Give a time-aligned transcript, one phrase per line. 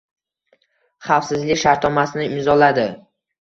[1.07, 2.89] xavfsizlik shartnomasini imzoladi.